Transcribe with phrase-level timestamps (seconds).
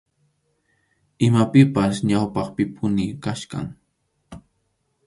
[1.27, 3.67] Imapipas ñawpaqpipuni kachkan.